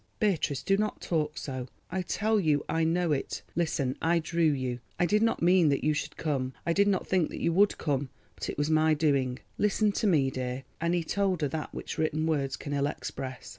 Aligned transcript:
"Beatrice, 0.19 0.63
do 0.63 0.77
not 0.77 0.99
talk 0.99 1.37
so. 1.37 1.67
I 1.91 2.01
tell 2.01 2.39
you 2.39 2.65
I 2.67 2.83
know 2.83 3.11
it. 3.11 3.43
Listen—I 3.55 4.17
drew 4.17 4.49
you. 4.51 4.79
I 4.99 5.05
did 5.05 5.21
not 5.21 5.43
mean 5.43 5.69
that 5.69 5.83
you 5.83 5.93
should 5.93 6.17
come. 6.17 6.53
I 6.65 6.73
did 6.73 6.87
not 6.87 7.05
think 7.07 7.29
that 7.29 7.39
you 7.39 7.53
would 7.53 7.77
come, 7.77 8.09
but 8.33 8.49
it 8.49 8.57
was 8.57 8.67
my 8.71 8.95
doing. 8.95 9.37
Listen 9.59 9.91
to 9.91 10.07
me, 10.07 10.31
dear," 10.31 10.63
and 10.81 10.95
he 10.95 11.03
told 11.03 11.41
her 11.43 11.47
that 11.49 11.71
which 11.75 11.99
written 11.99 12.25
words 12.25 12.57
can 12.57 12.73
ill 12.73 12.87
express. 12.87 13.49